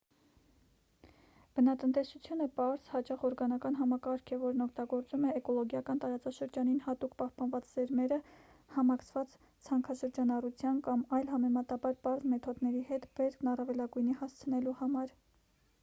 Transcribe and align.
բնատնտեսությունը 1.57 2.45
պարզ 2.59 2.87
հաճախ 2.93 3.25
օրգանական 3.27 3.77
համակարգ 3.81 4.31
է 4.37 4.39
որն 4.43 4.63
օգտագործում 4.65 5.27
է 5.27 5.33
էկոլոգիական 5.41 6.01
տարածաշրջանին 6.05 6.81
հատուկ 6.87 7.13
պահպանված 7.19 7.69
սերմերը 7.73 8.19
համակցված 8.79 9.37
ցանքաշրջանառության 9.69 10.81
կամ 10.89 11.05
այլ 11.19 11.31
համեմատաբար 11.35 11.99
պարզ 12.09 12.27
մեթոդների 12.35 12.85
հետ 12.91 13.09
բերքն 13.21 13.53
առավելագույնի 13.55 14.19
հասցնելու 14.25 14.77
համար 14.83 15.15